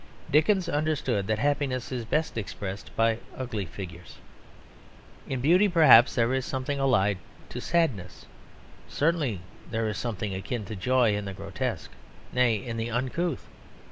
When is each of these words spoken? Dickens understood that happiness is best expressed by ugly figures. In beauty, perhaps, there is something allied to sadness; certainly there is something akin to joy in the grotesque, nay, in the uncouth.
Dickens 0.31 0.67
understood 0.67 1.27
that 1.27 1.37
happiness 1.37 1.91
is 1.91 2.05
best 2.05 2.35
expressed 2.35 2.89
by 2.95 3.19
ugly 3.37 3.67
figures. 3.67 4.17
In 5.29 5.41
beauty, 5.41 5.69
perhaps, 5.69 6.15
there 6.15 6.33
is 6.33 6.43
something 6.43 6.79
allied 6.79 7.19
to 7.49 7.61
sadness; 7.61 8.25
certainly 8.87 9.41
there 9.69 9.87
is 9.87 9.99
something 9.99 10.33
akin 10.33 10.65
to 10.65 10.75
joy 10.75 11.15
in 11.15 11.25
the 11.25 11.33
grotesque, 11.35 11.91
nay, 12.33 12.55
in 12.55 12.77
the 12.77 12.89
uncouth. 12.89 13.47